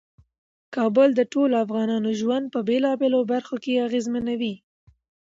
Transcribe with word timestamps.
کابل 0.75 1.09
د 1.15 1.21
ټولو 1.33 1.53
افغانانو 1.65 2.09
ژوند 2.19 2.45
په 2.53 2.59
بیلابیلو 2.69 3.19
برخو 3.31 3.55
کې 3.63 3.83
اغیزمنوي. 3.87 4.53